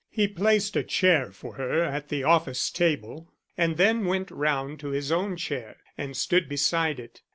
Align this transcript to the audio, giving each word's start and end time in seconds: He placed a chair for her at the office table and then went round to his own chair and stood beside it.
He 0.09 0.27
placed 0.27 0.75
a 0.75 0.81
chair 0.81 1.31
for 1.31 1.57
her 1.57 1.83
at 1.83 2.09
the 2.09 2.23
office 2.23 2.71
table 2.71 3.31
and 3.55 3.77
then 3.77 4.05
went 4.05 4.31
round 4.31 4.79
to 4.79 4.87
his 4.87 5.11
own 5.11 5.37
chair 5.37 5.77
and 5.95 6.17
stood 6.17 6.49
beside 6.49 6.99
it. 6.99 7.21